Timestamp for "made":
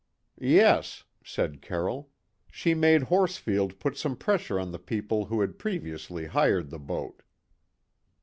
2.73-3.03